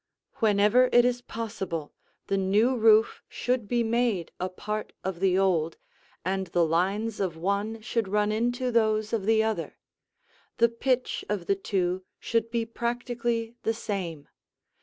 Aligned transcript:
Whenever 0.37 0.89
it 0.91 1.05
is 1.05 1.21
possible, 1.21 1.93
the 2.25 2.35
new 2.35 2.75
roof 2.75 3.21
should 3.29 3.67
be 3.67 3.83
made 3.83 4.31
a 4.39 4.49
part 4.49 4.93
of 5.03 5.19
the 5.19 5.37
old, 5.37 5.77
and 6.25 6.47
the 6.47 6.65
lines 6.65 7.19
of 7.19 7.37
one 7.37 7.79
should 7.81 8.07
run 8.07 8.31
into 8.31 8.71
those 8.71 9.13
of 9.13 9.27
the 9.27 9.43
other. 9.43 9.77
The 10.57 10.69
pitch 10.69 11.23
of 11.29 11.45
the 11.45 11.53
two 11.55 12.01
should 12.19 12.49
be 12.49 12.65
practically 12.65 13.53
the 13.61 13.75
same. 13.75 14.27